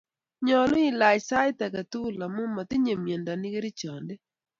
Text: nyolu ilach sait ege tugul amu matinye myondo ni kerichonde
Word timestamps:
nyolu 0.45 0.77
ilach 0.87 1.21
sait 1.29 1.59
ege 1.67 1.81
tugul 1.91 2.17
amu 2.25 2.43
matinye 2.55 2.93
myondo 3.03 3.33
ni 3.37 3.49
kerichonde 3.53 4.13